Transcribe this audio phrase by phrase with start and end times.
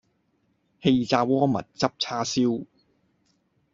[0.03, 0.05] 氣炸
[1.25, 2.65] 鍋蜜汁叉燒